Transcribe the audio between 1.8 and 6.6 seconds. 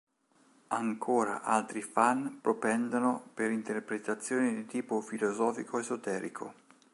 fan propendono per interpretazioni di tipo filosofico-esoterico.